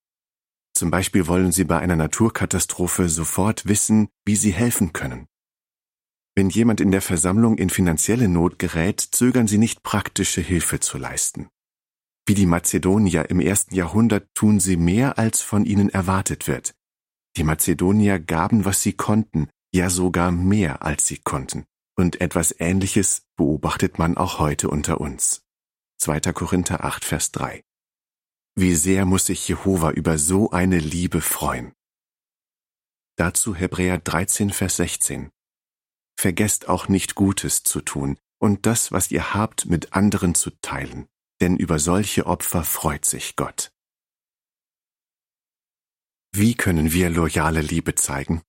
Zum 0.73 0.93
Beispiel 0.93 1.26
wollen 1.26 1.50
sie 1.50 1.64
bei 1.64 1.81
einer 1.81 1.97
Naturkatastrophe 1.97 3.09
sofort 3.09 3.67
wissen, 3.67 4.09
wie 4.25 4.37
sie 4.37 4.52
helfen 4.52 4.93
können. 4.93 5.26
Wenn 6.37 6.49
jemand 6.49 6.81
in 6.81 6.93
der 6.93 7.02
Versammlung 7.02 7.59
in 7.59 7.71
finanzielle 7.71 8.29
Not 8.29 8.61
gerät, 8.61 9.00
zögern 9.00 9.49
sie 9.49 9.59
nicht 9.59 9.83
praktische 9.83 10.40
Hilfe 10.40 10.79
zu 10.79 10.97
leisten. 10.97 11.49
Wie 12.31 12.35
die 12.35 12.47
Mazedonier 12.47 13.29
im 13.29 13.41
ersten 13.41 13.75
Jahrhundert 13.75 14.33
tun 14.37 14.61
sie 14.61 14.77
mehr, 14.77 15.19
als 15.19 15.41
von 15.41 15.65
ihnen 15.65 15.89
erwartet 15.89 16.47
wird. 16.47 16.77
Die 17.37 17.43
Mazedonier 17.43 18.21
gaben, 18.21 18.65
was 18.65 18.85
sie 18.85 18.93
konnten, 18.93 19.49
ja 19.75 19.91
sogar 19.91 20.31
mehr, 20.31 20.83
als 20.83 21.09
sie 21.09 21.17
konnten. 21.17 21.65
Und 21.97 22.21
etwas 22.21 22.55
Ähnliches 22.61 23.27
beobachtet 23.35 23.99
man 23.99 24.17
auch 24.17 24.39
heute 24.39 24.71
unter 24.71 25.01
uns. 25.01 25.43
2. 25.99 26.21
Korinther 26.33 26.85
8, 26.85 27.05
Vers 27.05 27.33
3. 27.33 27.65
Wie 28.55 28.77
sehr 28.77 29.07
muss 29.07 29.27
sich 29.27 29.49
Jehova 29.49 29.91
über 29.91 30.17
so 30.17 30.53
eine 30.53 30.79
Liebe 30.79 31.23
freuen. 31.23 31.73
Dazu 33.17 33.57
Hebräer 33.57 33.99
13, 33.99 34.51
Vers 34.51 34.77
16. 34.77 35.31
Vergesst 36.17 36.69
auch 36.69 36.87
nicht 36.87 37.17
Gutes 37.17 37.65
zu 37.65 37.81
tun 37.81 38.19
und 38.39 38.67
das, 38.67 38.93
was 38.93 39.11
ihr 39.11 39.35
habt, 39.35 39.67
mit 39.67 39.95
anderen 39.95 40.37
zu 40.37 40.51
teilen, 40.61 41.09
denn 41.40 41.56
über 41.56 41.78
solche 41.78 42.26
Opfer 42.26 42.64
freut 42.64 43.04
sich 43.04 43.37
Gott. 43.37 43.73
Wie 46.32 46.54
können 46.54 46.92
wir 46.92 47.11
loyale 47.11 47.61
Liebe 47.61 47.94
zeigen? 47.94 48.42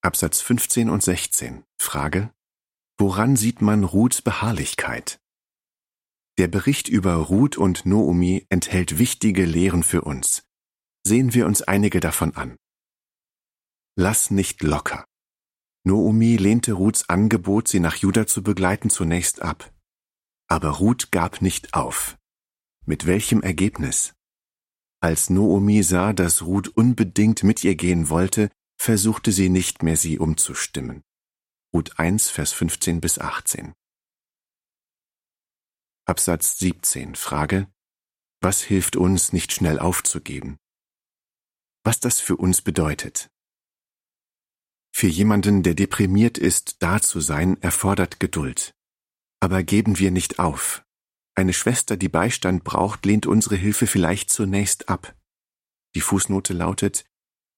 Absatz 0.00 0.40
15 0.40 0.88
und 0.90 1.02
16. 1.02 1.64
Frage. 1.78 2.32
Woran 2.98 3.36
sieht 3.36 3.60
man 3.60 3.84
Ruths 3.84 4.22
Beharrlichkeit? 4.22 5.20
Der 6.38 6.48
Bericht 6.48 6.88
über 6.88 7.14
Ruth 7.14 7.58
und 7.58 7.84
Noomi 7.84 8.46
enthält 8.48 8.98
wichtige 8.98 9.44
Lehren 9.44 9.82
für 9.82 10.02
uns. 10.02 10.44
Sehen 11.06 11.34
wir 11.34 11.46
uns 11.46 11.62
einige 11.62 12.00
davon 12.00 12.34
an. 12.34 12.56
Lass 13.96 14.30
nicht 14.30 14.62
locker. 14.62 15.04
Noomi 15.84 16.36
lehnte 16.36 16.72
Ruths 16.72 17.08
Angebot, 17.08 17.68
sie 17.68 17.80
nach 17.80 17.96
Juda 17.96 18.26
zu 18.26 18.42
begleiten, 18.42 18.88
zunächst 18.88 19.42
ab. 19.42 19.71
Aber 20.52 20.68
Ruth 20.68 21.10
gab 21.10 21.40
nicht 21.40 21.72
auf. 21.72 22.18
Mit 22.84 23.06
welchem 23.06 23.40
Ergebnis? 23.40 24.12
Als 25.00 25.30
Noomi 25.30 25.82
sah, 25.82 26.12
dass 26.12 26.42
Ruth 26.42 26.68
unbedingt 26.68 27.42
mit 27.42 27.64
ihr 27.64 27.74
gehen 27.74 28.10
wollte, 28.10 28.50
versuchte 28.76 29.32
sie 29.32 29.48
nicht 29.48 29.82
mehr, 29.82 29.96
sie 29.96 30.18
umzustimmen. 30.18 31.04
Ruth 31.72 31.98
1, 31.98 32.28
Vers 32.28 32.52
15 32.52 33.00
bis 33.00 33.18
18. 33.18 33.72
Absatz 36.04 36.58
17. 36.58 37.14
Frage. 37.14 37.72
Was 38.42 38.60
hilft 38.60 38.96
uns, 38.96 39.32
nicht 39.32 39.52
schnell 39.52 39.78
aufzugeben? 39.78 40.58
Was 41.82 41.98
das 41.98 42.20
für 42.20 42.36
uns 42.36 42.60
bedeutet. 42.60 43.30
Für 44.94 45.08
jemanden, 45.08 45.62
der 45.62 45.74
deprimiert 45.74 46.36
ist, 46.36 46.82
da 46.82 47.00
zu 47.00 47.20
sein, 47.20 47.56
erfordert 47.62 48.20
Geduld. 48.20 48.74
Aber 49.42 49.64
geben 49.64 49.98
wir 49.98 50.12
nicht 50.12 50.38
auf. 50.38 50.84
Eine 51.34 51.52
Schwester, 51.52 51.96
die 51.96 52.08
Beistand 52.08 52.62
braucht, 52.62 53.04
lehnt 53.04 53.26
unsere 53.26 53.56
Hilfe 53.56 53.88
vielleicht 53.88 54.30
zunächst 54.30 54.88
ab. 54.88 55.16
Die 55.96 56.00
Fußnote 56.00 56.52
lautet, 56.52 57.04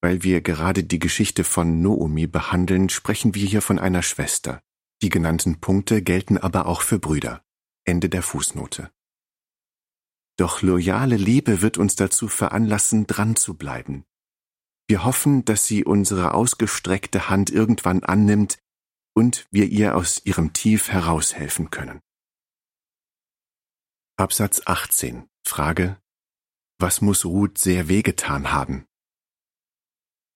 weil 0.01 0.23
wir 0.23 0.41
gerade 0.41 0.83
die 0.83 0.99
Geschichte 0.99 1.45
von 1.45 1.83
Noomi 1.83 2.27
behandeln, 2.27 2.89
sprechen 2.89 3.35
wir 3.35 3.47
hier 3.47 3.61
von 3.61 3.79
einer 3.79 4.03
Schwester. 4.03 4.63
Die 5.03 5.11
genannten 5.11 5.61
Punkte 5.61 6.01
gelten 6.01 6.39
aber 6.39 6.65
auch 6.65 6.81
für 6.81 6.99
Brüder. 6.99 7.45
Ende 7.85 8.09
der 8.09 8.23
Fußnote. 8.23 8.91
Doch 10.39 10.63
loyale 10.63 11.19
Liebe 11.19 11.61
wird 11.61 11.77
uns 11.77 11.97
dazu 11.97 12.29
veranlassen, 12.29 13.07
dran 13.07 13.37
zu 13.37 13.59
bleiben. 13.59 14.07
Wir 14.89 15.05
hoffen, 15.05 15.45
dass 15.45 15.67
sie 15.67 15.85
unsere 15.85 16.33
ausgestreckte 16.33 17.29
Hand 17.29 17.51
irgendwann 17.51 18.03
annimmt 18.03 18.57
und 19.15 19.47
wir 19.51 19.67
ihr 19.67 19.97
aus 19.97 20.21
ihrem 20.25 20.53
Tief 20.53 20.91
heraushelfen 20.91 21.71
können. 21.71 22.01
Absatz 24.17 24.63
18. 24.65 25.29
Frage. 25.47 25.97
Was 26.79 27.01
muss 27.01 27.25
Ruth 27.25 27.59
sehr 27.59 27.89
wehgetan 27.89 28.53
haben? 28.53 28.87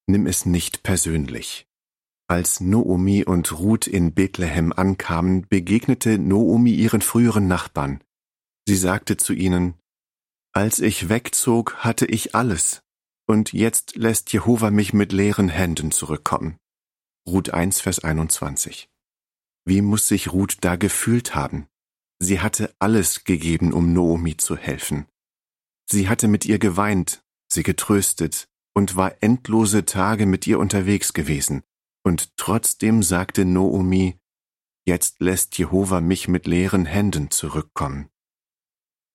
Nimm 0.06 0.26
es 0.26 0.46
nicht 0.46 0.82
persönlich. 0.82 1.66
Als 2.28 2.60
Noomi 2.60 3.24
und 3.24 3.58
Ruth 3.58 3.86
in 3.86 4.14
Bethlehem 4.14 4.72
ankamen, 4.72 5.46
begegnete 5.48 6.18
Noomi 6.18 6.74
ihren 6.74 7.00
früheren 7.00 7.48
Nachbarn. 7.48 8.02
Sie 8.66 8.76
sagte 8.76 9.16
zu 9.16 9.32
ihnen, 9.32 9.74
Als 10.52 10.78
ich 10.78 11.08
wegzog, 11.08 11.76
hatte 11.76 12.06
ich 12.06 12.34
alles, 12.34 12.82
und 13.26 13.52
jetzt 13.52 13.96
lässt 13.96 14.32
Jehova 14.32 14.70
mich 14.70 14.92
mit 14.92 15.12
leeren 15.12 15.48
Händen 15.48 15.90
zurückkommen. 15.90 16.58
Ruth 17.28 17.50
1, 17.50 17.82
Vers 17.82 17.98
21. 17.98 18.88
Wie 19.66 19.82
muss 19.82 20.08
sich 20.08 20.32
Ruth 20.32 20.56
da 20.62 20.76
gefühlt 20.76 21.34
haben? 21.34 21.68
Sie 22.18 22.40
hatte 22.40 22.74
alles 22.78 23.24
gegeben, 23.24 23.74
um 23.74 23.92
Noomi 23.92 24.38
zu 24.38 24.56
helfen. 24.56 25.06
Sie 25.84 26.08
hatte 26.08 26.26
mit 26.26 26.46
ihr 26.46 26.58
geweint, 26.58 27.22
sie 27.46 27.62
getröstet 27.62 28.48
und 28.74 28.96
war 28.96 29.22
endlose 29.22 29.84
Tage 29.84 30.24
mit 30.24 30.46
ihr 30.46 30.58
unterwegs 30.58 31.12
gewesen. 31.12 31.64
Und 32.02 32.34
trotzdem 32.38 33.02
sagte 33.02 33.44
Noomi, 33.44 34.18
Jetzt 34.86 35.20
lässt 35.20 35.58
Jehova 35.58 36.00
mich 36.00 36.28
mit 36.28 36.46
leeren 36.46 36.86
Händen 36.86 37.30
zurückkommen. 37.30 38.08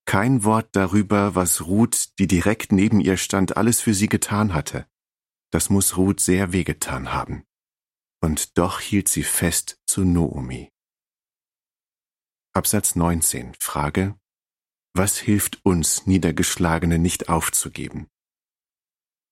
Kein 0.06 0.44
Wort 0.44 0.68
darüber, 0.70 1.34
was 1.34 1.66
Ruth, 1.66 2.16
die 2.20 2.28
direkt 2.28 2.70
neben 2.70 3.00
ihr 3.00 3.16
stand, 3.16 3.56
alles 3.56 3.80
für 3.80 3.92
sie 3.92 4.08
getan 4.08 4.54
hatte. 4.54 4.86
Das 5.50 5.68
muss 5.68 5.96
Ruth 5.96 6.20
sehr 6.20 6.52
wehgetan 6.52 7.12
haben. 7.12 7.44
Und 8.24 8.56
doch 8.56 8.80
hielt 8.80 9.08
sie 9.08 9.22
fest 9.22 9.82
zu 9.86 10.02
Noomi. 10.02 10.70
Absatz 12.54 12.96
19. 12.96 13.52
Frage. 13.60 14.18
Was 14.94 15.18
hilft 15.18 15.62
uns, 15.62 16.06
Niedergeschlagene 16.06 16.98
nicht 16.98 17.28
aufzugeben? 17.28 18.08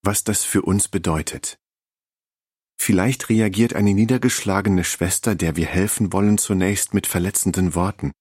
Was 0.03 0.25
das 0.25 0.45
für 0.45 0.61
uns 0.61 0.89
bedeutet. 0.89 1.57
Vielleicht 2.79 3.31
reagiert 3.31 3.73
eine 3.73 3.95
niedergeschlagene 3.95 4.85
Schwester, 4.85 5.37
der 5.37 5.57
wir 5.57 5.69
helfen 5.69 6.13
wollen, 6.13 6.37
zunächst 6.37 6.93
mit 6.93 7.07
verletzenden 7.07 7.75
Worten. 7.75 8.13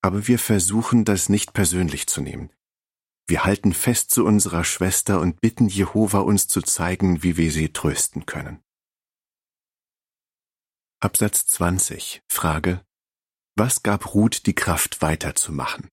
Aber 0.00 0.26
wir 0.28 0.38
versuchen, 0.38 1.04
das 1.04 1.28
nicht 1.28 1.52
persönlich 1.52 2.06
zu 2.06 2.22
nehmen. 2.22 2.50
Wir 3.26 3.44
halten 3.44 3.74
fest 3.74 4.12
zu 4.12 4.24
unserer 4.24 4.64
Schwester 4.64 5.20
und 5.20 5.42
bitten 5.42 5.68
Jehova 5.68 6.20
uns 6.20 6.48
zu 6.48 6.62
zeigen, 6.62 7.22
wie 7.22 7.36
wir 7.36 7.52
sie 7.52 7.68
trösten 7.74 8.24
können. 8.24 8.62
Absatz 10.98 11.44
20. 11.48 12.22
Frage. 12.26 12.82
Was 13.54 13.82
gab 13.82 14.14
Ruth 14.14 14.46
die 14.46 14.54
Kraft 14.54 15.02
weiterzumachen? 15.02 15.90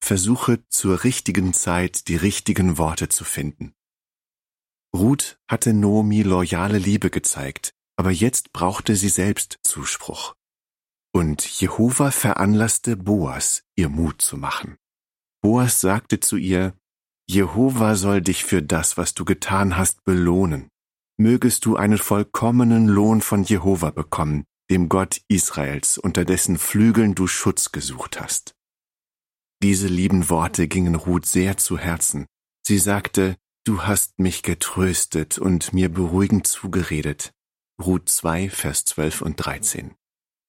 Versuche 0.00 0.64
zur 0.68 1.02
richtigen 1.02 1.52
Zeit 1.52 2.06
die 2.06 2.14
richtigen 2.14 2.78
Worte 2.78 3.08
zu 3.08 3.24
finden. 3.24 3.74
Ruth 4.94 5.40
hatte 5.50 5.72
Nomi 5.72 6.22
loyale 6.22 6.78
Liebe 6.78 7.10
gezeigt, 7.10 7.74
aber 7.96 8.12
jetzt 8.12 8.52
brauchte 8.52 8.94
sie 8.94 9.08
selbst 9.08 9.58
Zuspruch. 9.64 10.36
Und 11.12 11.44
Jehova 11.44 12.12
veranlasste 12.12 12.96
Boas, 12.96 13.64
ihr 13.74 13.88
Mut 13.88 14.22
zu 14.22 14.36
machen. 14.36 14.76
Boas 15.42 15.80
sagte 15.80 16.20
zu 16.20 16.36
ihr, 16.36 16.78
Jehova 17.28 17.96
soll 17.96 18.20
dich 18.20 18.44
für 18.44 18.62
das, 18.62 18.96
was 18.96 19.14
du 19.14 19.24
getan 19.24 19.76
hast, 19.76 20.04
belohnen. 20.04 20.70
Mögest 21.18 21.64
du 21.64 21.76
einen 21.76 21.98
vollkommenen 21.98 22.86
Lohn 22.86 23.20
von 23.20 23.42
Jehova 23.42 23.90
bekommen, 23.90 24.44
dem 24.70 24.88
Gott 24.88 25.20
Israels, 25.28 25.98
unter 25.98 26.24
dessen 26.24 26.58
Flügeln 26.58 27.14
du 27.16 27.26
Schutz 27.26 27.72
gesucht 27.72 28.20
hast. 28.20 28.54
Diese 29.60 29.88
lieben 29.88 30.30
Worte 30.30 30.68
gingen 30.68 30.94
Ruth 30.94 31.26
sehr 31.26 31.56
zu 31.56 31.76
Herzen. 31.76 32.26
Sie 32.64 32.78
sagte, 32.78 33.36
Du 33.64 33.82
hast 33.82 34.18
mich 34.18 34.42
getröstet 34.42 35.36
und 35.36 35.74
mir 35.74 35.90
beruhigend 35.90 36.46
zugeredet. 36.46 37.32
Ruth 37.82 38.08
2, 38.08 38.48
Vers 38.48 38.84
12 38.86 39.20
und 39.20 39.36
13. 39.36 39.94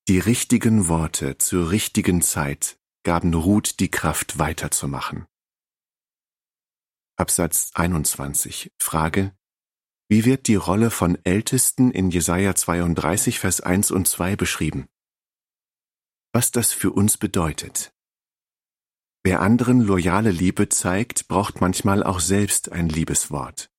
Die 0.07 0.19
richtigen 0.19 0.87
Worte 0.87 1.37
zur 1.37 1.71
richtigen 1.71 2.21
Zeit 2.21 2.79
gaben 3.03 3.33
Ruth 3.33 3.79
die 3.79 3.91
Kraft 3.91 4.39
weiterzumachen. 4.39 5.25
Absatz 7.17 7.71
21. 7.73 8.71
Frage. 8.79 9.33
Wie 10.11 10.25
wird 10.25 10.47
die 10.47 10.55
Rolle 10.55 10.89
von 10.89 11.19
Ältesten 11.23 11.91
in 11.91 12.09
Jesaja 12.09 12.55
32, 12.55 13.37
Vers 13.37 13.61
1 13.61 13.91
und 13.91 14.07
2 14.07 14.35
beschrieben? 14.35 14.87
Was 16.33 16.49
das 16.49 16.73
für 16.73 16.89
uns 16.89 17.17
bedeutet. 17.17 17.93
Wer 19.23 19.41
anderen 19.41 19.81
loyale 19.81 20.31
Liebe 20.31 20.67
zeigt, 20.67 21.27
braucht 21.27 21.61
manchmal 21.61 22.01
auch 22.01 22.21
selbst 22.21 22.71
ein 22.71 22.89
Liebeswort. 22.89 23.69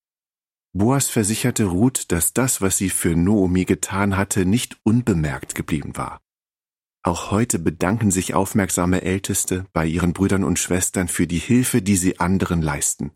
Boas 0.73 1.09
versicherte 1.09 1.65
Ruth, 1.65 2.13
dass 2.13 2.33
das, 2.33 2.61
was 2.61 2.77
sie 2.77 2.91
für 2.91 3.17
Noomi 3.17 3.65
getan 3.65 4.17
hatte, 4.17 4.47
nicht 4.47 4.79
unbemerkt 4.85 5.57
geblieben 5.57 5.97
war. 5.97 6.21
Auch 7.03 7.33
heute 7.33 7.59
bedanken 7.59 8.13
sich 8.13 8.35
aufmerksame 8.35 9.03
Älteste 9.03 9.67
bei 9.73 9.85
ihren 9.85 10.13
Brüdern 10.13 10.45
und 10.45 10.61
Schwestern 10.61 11.09
für 11.09 11.27
die 11.27 11.39
Hilfe, 11.39 11.83
die 11.83 11.97
sie 11.97 12.21
anderen 12.21 12.63
leisten. 12.63 13.11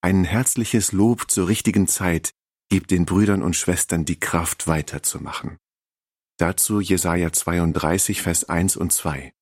Ein 0.00 0.24
herzliches 0.24 0.92
Lob 0.92 1.30
zur 1.30 1.48
richtigen 1.48 1.86
Zeit 1.88 2.32
gibt 2.74 2.90
den 2.90 3.04
Brüdern 3.04 3.44
und 3.44 3.54
Schwestern 3.54 4.04
die 4.04 4.18
Kraft 4.18 4.66
weiterzumachen. 4.66 5.58
Dazu 6.38 6.80
Jesaja 6.80 7.32
32, 7.32 8.20
Vers 8.20 8.48
1 8.48 8.76
und 8.76 8.92
2. 8.92 9.32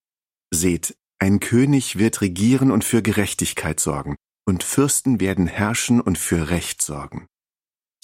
Seht, 0.51 0.99
ein 1.19 1.41
König 1.41 1.97
wird 1.97 2.21
regieren 2.21 2.71
und 2.71 2.85
für 2.85 3.01
Gerechtigkeit 3.01 3.81
sorgen, 3.81 4.17
und 4.45 4.63
Fürsten 4.63 5.19
werden 5.19 5.47
herrschen 5.47 6.03
und 6.03 6.19
für 6.19 6.51
Recht 6.51 6.83
sorgen. 6.83 7.27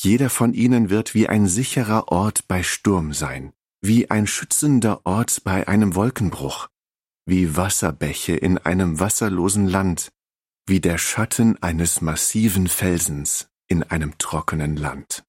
Jeder 0.01 0.31
von 0.31 0.55
ihnen 0.55 0.89
wird 0.89 1.13
wie 1.13 1.29
ein 1.29 1.47
sicherer 1.47 2.09
Ort 2.09 2.49
bei 2.49 2.63
Sturm 2.63 3.13
sein, 3.13 3.53
wie 3.83 4.11
ein 4.11 4.27
schützender 4.27 5.05
Ort 5.05 5.45
bei 5.45 5.69
einem 5.69 5.95
Wolkenbruch, 5.95 6.69
wie 7.27 7.55
Wasserbäche 7.55 8.35
in 8.35 8.57
einem 8.57 8.99
wasserlosen 8.99 9.69
Land, 9.69 10.11
wie 10.67 10.81
der 10.81 10.97
Schatten 10.97 11.63
eines 11.63 12.01
massiven 12.01 12.67
Felsens 12.67 13.51
in 13.69 13.83
einem 13.83 14.19
trockenen 14.19 14.77
Land. 14.77 15.25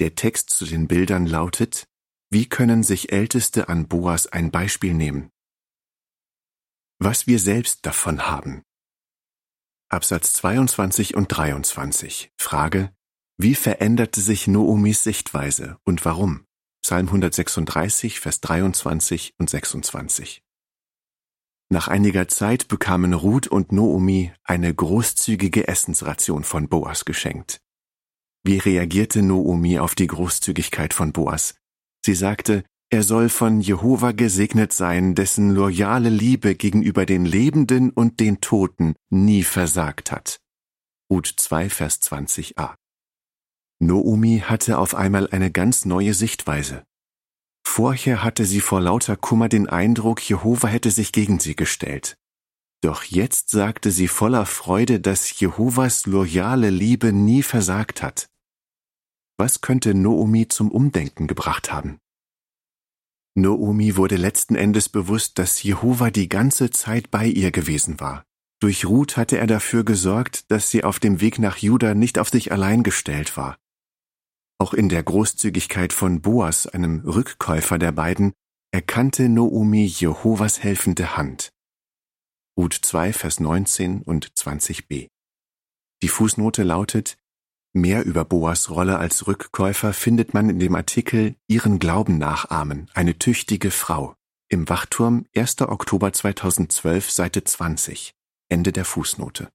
Der 0.00 0.14
Text 0.14 0.50
zu 0.50 0.64
den 0.64 0.86
Bildern 0.86 1.26
lautet, 1.26 1.88
wie 2.30 2.48
können 2.48 2.82
sich 2.82 3.10
Älteste 3.10 3.68
an 3.68 3.88
Boas 3.88 4.26
ein 4.26 4.50
Beispiel 4.50 4.94
nehmen? 4.94 5.30
was 6.98 7.26
wir 7.26 7.38
selbst 7.38 7.86
davon 7.86 8.26
haben. 8.26 8.62
Absatz 9.88 10.34
22 10.34 11.14
und 11.16 11.28
23. 11.28 12.32
Frage. 12.36 12.92
Wie 13.38 13.54
veränderte 13.54 14.20
sich 14.20 14.48
Noomis 14.48 15.04
Sichtweise 15.04 15.78
und 15.84 16.04
warum? 16.04 16.44
Psalm 16.82 17.06
136, 17.06 18.20
Vers 18.20 18.40
23 18.40 19.34
und 19.38 19.48
26. 19.48 20.42
Nach 21.70 21.88
einiger 21.88 22.28
Zeit 22.28 22.68
bekamen 22.68 23.12
Ruth 23.12 23.46
und 23.46 23.72
Noomi 23.72 24.32
eine 24.42 24.74
großzügige 24.74 25.68
Essensration 25.68 26.44
von 26.44 26.68
Boas 26.68 27.04
geschenkt. 27.04 27.60
Wie 28.42 28.56
reagierte 28.56 29.22
Noomi 29.22 29.78
auf 29.78 29.94
die 29.94 30.06
Großzügigkeit 30.06 30.94
von 30.94 31.12
Boas? 31.12 31.56
Sie 32.04 32.14
sagte, 32.14 32.64
er 32.90 33.02
soll 33.02 33.28
von 33.28 33.60
Jehova 33.60 34.12
gesegnet 34.12 34.72
sein, 34.72 35.14
dessen 35.14 35.50
loyale 35.50 36.08
Liebe 36.08 36.54
gegenüber 36.54 37.04
den 37.04 37.26
Lebenden 37.26 37.90
und 37.90 38.18
den 38.18 38.40
Toten 38.40 38.94
nie 39.10 39.42
versagt 39.42 40.10
hat. 40.10 40.40
Ruth 41.10 41.34
2, 41.36 41.68
Vers 41.68 42.00
20a. 42.00 42.76
Noomi 43.78 44.42
hatte 44.44 44.78
auf 44.78 44.94
einmal 44.94 45.28
eine 45.30 45.50
ganz 45.50 45.84
neue 45.84 46.14
Sichtweise. 46.14 46.84
Vorher 47.70 48.24
hatte 48.24 48.44
sie 48.44 48.60
vor 48.60 48.80
lauter 48.80 49.14
Kummer 49.14 49.48
den 49.48 49.68
Eindruck, 49.68 50.26
Jehova 50.26 50.66
hätte 50.66 50.90
sich 50.90 51.12
gegen 51.12 51.38
sie 51.38 51.54
gestellt. 51.54 52.16
Doch 52.80 53.04
jetzt 53.04 53.50
sagte 53.50 53.92
sie 53.92 54.08
voller 54.08 54.46
Freude, 54.46 54.98
dass 54.98 55.38
Jehovas 55.38 56.06
loyale 56.06 56.70
Liebe 56.70 57.12
nie 57.12 57.42
versagt 57.42 58.02
hat. 58.02 58.30
Was 59.36 59.60
könnte 59.60 59.94
Noomi 59.94 60.48
zum 60.48 60.72
Umdenken 60.72 61.28
gebracht 61.28 61.70
haben? 61.70 61.98
Noomi 63.36 63.96
wurde 63.96 64.16
letzten 64.16 64.56
Endes 64.56 64.88
bewusst, 64.88 65.38
dass 65.38 65.62
Jehova 65.62 66.10
die 66.10 66.28
ganze 66.28 66.70
Zeit 66.70 67.12
bei 67.12 67.26
ihr 67.26 67.52
gewesen 67.52 68.00
war. 68.00 68.24
Durch 68.60 68.86
Ruth 68.86 69.16
hatte 69.16 69.38
er 69.38 69.46
dafür 69.46 69.84
gesorgt, 69.84 70.50
dass 70.50 70.70
sie 70.70 70.82
auf 70.82 70.98
dem 70.98 71.20
Weg 71.20 71.38
nach 71.38 71.58
Juda 71.58 71.94
nicht 71.94 72.18
auf 72.18 72.30
sich 72.30 72.50
allein 72.50 72.82
gestellt 72.82 73.36
war. 73.36 73.56
Auch 74.58 74.74
in 74.74 74.88
der 74.88 75.02
Großzügigkeit 75.02 75.92
von 75.92 76.20
Boas, 76.20 76.66
einem 76.66 77.00
Rückkäufer 77.00 77.78
der 77.78 77.92
beiden, 77.92 78.32
erkannte 78.72 79.28
Noomi 79.28 79.84
Jehovas 79.84 80.62
helfende 80.62 81.16
Hand. 81.16 81.52
Ruth 82.56 82.74
2, 82.74 83.12
Vers 83.12 83.38
19 83.38 84.02
und 84.02 84.32
20b. 84.32 85.08
Die 86.02 86.08
Fußnote 86.08 86.64
lautet, 86.64 87.16
Mehr 87.72 88.04
über 88.04 88.24
Boas 88.24 88.70
Rolle 88.70 88.98
als 88.98 89.26
Rückkäufer 89.28 89.92
findet 89.92 90.34
man 90.34 90.50
in 90.50 90.58
dem 90.58 90.74
Artikel 90.74 91.36
Ihren 91.46 91.78
Glauben 91.78 92.18
nachahmen, 92.18 92.90
eine 92.94 93.18
tüchtige 93.18 93.70
Frau 93.70 94.16
im 94.48 94.68
Wachturm 94.68 95.26
1. 95.36 95.60
Oktober 95.60 96.12
2012 96.12 97.10
Seite 97.10 97.44
20 97.44 98.14
Ende 98.48 98.72
der 98.72 98.86
Fußnote. 98.86 99.50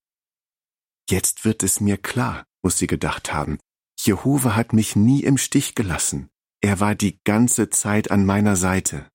Jetzt 1.10 1.44
wird 1.44 1.64
es 1.64 1.80
mir 1.80 1.98
klar, 1.98 2.46
muss 2.62 2.78
sie 2.78 2.88
gedacht 2.88 3.34
haben. 3.34 3.58
Jehova 4.00 4.56
hat 4.56 4.74
mich 4.74 4.96
nie 4.96 5.24
im 5.24 5.38
Stich 5.38 5.76
gelassen. 5.76 6.30
Er 6.62 6.80
war 6.80 6.96
die 6.96 7.20
ganze 7.24 7.70
Zeit 7.70 8.12
an 8.12 8.26
meiner 8.26 8.56
Seite. 8.56 9.10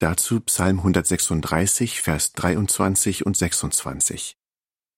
Dazu 0.00 0.40
Psalm 0.40 0.78
136, 0.78 2.00
Vers 2.00 2.32
23 2.32 3.24
und 3.24 3.36
26. 3.36 4.36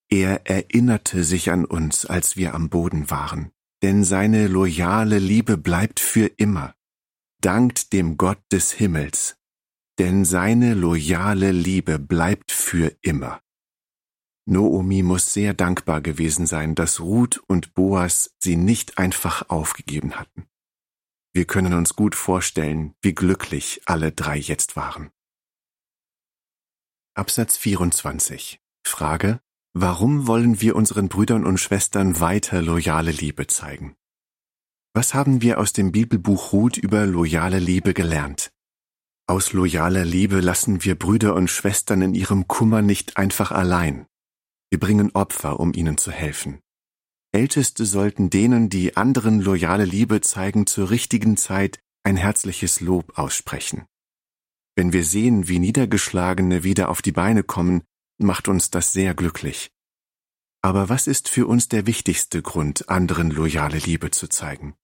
Er 0.09 0.47
erinnerte 0.49 1.25
sich 1.25 1.51
an 1.51 1.65
uns, 1.65 2.07
als 2.07 2.37
wir 2.37 2.55
am 2.55 2.71
Boden 2.71 3.11
waren, 3.11 3.51
denn 3.83 4.05
seine 4.05 4.47
loyale 4.47 5.19
Liebe 5.19 5.59
bleibt 5.59 6.01
für 6.01 6.27
immer. 6.27 6.75
Dankt 7.41 7.93
dem 7.93 8.17
Gott 8.17 8.41
des 8.51 8.73
Himmels, 8.73 9.37
denn 9.99 10.25
seine 10.25 10.75
loyale 10.75 11.53
Liebe 11.53 11.99
bleibt 11.99 12.51
für 12.51 12.97
immer. 13.03 13.41
Noomi 14.47 15.03
muss 15.03 15.33
sehr 15.33 15.55
dankbar 15.55 16.01
gewesen 16.01 16.47
sein, 16.47 16.75
dass 16.75 17.01
Ruth 17.01 17.39
und 17.47 17.75
Boas 17.75 18.35
sie 18.39 18.57
nicht 18.57 18.99
einfach 18.99 19.51
aufgegeben 19.51 20.15
hatten. 20.15 20.47
Wir 21.33 21.45
können 21.45 21.75
uns 21.75 21.95
gut 21.97 22.15
vorstellen, 22.15 22.95
wie 23.03 23.15
glücklich 23.15 23.83
alle 23.87 24.13
drei 24.13 24.39
jetzt 24.39 24.77
waren. 24.77 25.11
Absatz 27.15 27.57
24. 27.57 28.61
Frage, 28.87 29.41
Warum 29.79 30.27
wollen 30.27 30.63
wir 30.63 30.75
unseren 30.75 31.11
Brüdern 31.11 31.45
und 31.45 31.59
Schwestern 31.59 32.19
weiter 32.19 32.63
loyale 32.63 33.11
Liebe 33.11 33.47
zeigen? 33.47 33.95
Was 34.95 35.13
haben 35.13 35.43
wir 35.43 35.59
aus 35.59 35.75
dem 35.75 35.93
Bibelbuch 35.93 36.55
Ruth 36.55 36.79
über 36.79 37.05
loyale 37.05 37.59
Liebe 37.59 37.93
gelernt? 37.93 38.53
Aus 39.27 39.53
loyaler 39.53 40.07
Liebe 40.07 40.41
lassen 40.41 40.83
wir 40.83 40.99
Brüder 40.99 41.35
und 41.35 41.51
Schwestern 41.51 42.01
in 42.01 42.15
ihrem 42.15 42.49
Kummer 42.49 42.81
nicht 42.81 43.19
einfach 43.19 43.51
allein. 43.53 44.07
Wir 44.71 44.81
bringen 44.81 45.11
Opfer, 45.13 45.61
um 45.61 45.73
ihnen 45.73 45.99
zu 45.99 46.11
helfen. 46.11 46.61
Älteste 47.33 47.85
sollten 47.85 48.31
denen, 48.31 48.69
die 48.69 48.97
anderen 48.97 49.41
loyale 49.41 49.85
Liebe 49.85 50.21
zeigen, 50.21 50.67
zur 50.67 50.91
richtigen 50.91 51.37
Zeit 51.37 51.79
ein 52.03 52.17
herzliches 52.17 52.81
Lob 52.81 53.19
aussprechen. 53.19 53.87
Wenn 54.75 54.93
wir 54.93 55.05
sehen, 55.05 55.49
wie 55.49 55.59
Niedergeschlagene 55.59 56.63
wieder 56.63 56.89
auf 56.89 57.03
die 57.03 57.13
Beine 57.13 57.43
kommen, 57.43 57.83
macht 58.19 58.49
uns 58.49 58.71
das 58.71 58.93
sehr 58.93 59.15
glücklich. 59.15 59.71
Aber 60.63 60.89
was 60.89 61.07
ist 61.07 61.29
für 61.29 61.47
uns 61.47 61.69
der 61.69 61.87
wichtigste 61.87 62.43
Grund, 62.43 62.89
anderen 62.89 63.31
loyale 63.31 63.79
Liebe 63.79 64.11
zu 64.11 64.29
zeigen? 64.29 64.75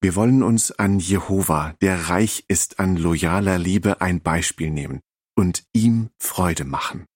Wir 0.00 0.14
wollen 0.14 0.42
uns 0.42 0.72
an 0.72 0.98
Jehova, 0.98 1.74
der 1.82 2.08
reich 2.08 2.44
ist 2.48 2.80
an 2.80 2.96
loyaler 2.96 3.58
Liebe, 3.58 4.00
ein 4.00 4.22
Beispiel 4.22 4.70
nehmen 4.70 5.00
und 5.36 5.64
ihm 5.72 6.08
Freude 6.18 6.64
machen. 6.64 7.06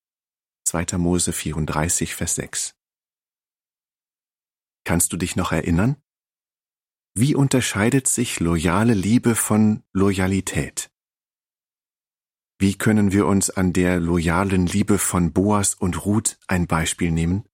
2. 0.75 0.99
Mose 0.99 1.33
34, 1.33 2.17
Vers 2.17 2.35
6. 2.35 2.75
Kannst 4.83 5.13
du 5.13 5.17
dich 5.17 5.37
noch 5.37 5.53
erinnern? 5.53 6.03
Wie 7.15 7.37
unterscheidet 7.37 8.09
sich 8.09 8.41
loyale 8.41 8.93
Liebe 8.93 9.37
von 9.37 9.85
Loyalität? 9.93 10.91
Wie 12.59 12.77
können 12.77 13.13
wir 13.13 13.27
uns 13.27 13.51
an 13.51 13.73
der 13.73 14.01
loyalen 14.01 14.67
Liebe 14.67 14.99
von 14.99 15.33
Boas 15.33 15.75
und 15.75 16.05
Ruth 16.07 16.41
ein 16.49 16.67
Beispiel 16.67 17.13
nehmen? 17.13 17.45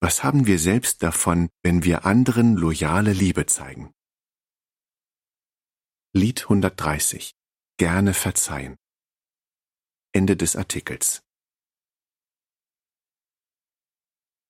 Was 0.00 0.22
haben 0.22 0.46
wir 0.46 0.60
selbst 0.60 1.02
davon, 1.02 1.50
wenn 1.64 1.82
wir 1.82 2.06
anderen 2.06 2.54
loyale 2.54 3.12
Liebe 3.12 3.46
zeigen? 3.46 3.92
Lied 6.12 6.44
130 6.44 7.34
Gerne 7.78 8.14
verzeihen 8.14 8.76
Ende 10.12 10.36
des 10.36 10.54
Artikels 10.54 11.27